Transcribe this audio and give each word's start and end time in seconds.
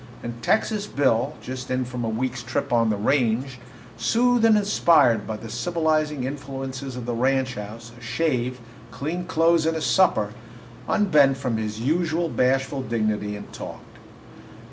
And 0.23 0.41
Texas 0.41 0.87
Bill, 0.87 1.35
just 1.43 1.69
in 1.69 1.85
from 1.85 2.03
a 2.03 2.09
week's 2.09 2.41
trip 2.41 2.73
on 2.73 2.89
the 2.89 2.97
range, 2.97 3.59
soothed 3.97 4.43
and 4.45 4.57
inspired 4.57 5.27
by 5.27 5.37
the 5.37 5.47
civilizing 5.47 6.23
influences 6.23 6.95
of 6.95 7.05
the 7.05 7.13
ranch 7.13 7.53
house, 7.53 7.91
a 7.95 8.01
shave, 8.01 8.59
clean 8.89 9.25
clothes, 9.25 9.67
and 9.67 9.75
his 9.75 9.85
supper, 9.85 10.33
unbent 10.89 11.37
from 11.37 11.57
his 11.57 11.79
usual 11.79 12.29
bashful 12.29 12.81
dignity 12.81 13.35
and 13.35 13.53
talked. 13.53 13.97